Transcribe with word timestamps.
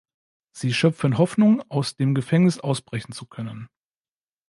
Sie 0.51 0.73
schöpfen 0.73 1.19
Hoffnung, 1.19 1.61
aus 1.69 1.95
dem 1.95 2.15
Gefängnis 2.15 2.59
ausbrechen 2.59 3.11
zu 3.13 3.27
können. 3.27 3.67